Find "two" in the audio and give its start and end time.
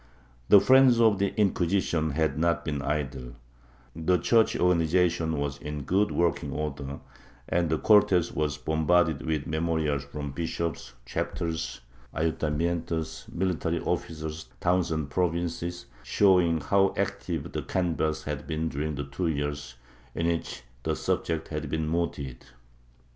19.05-19.27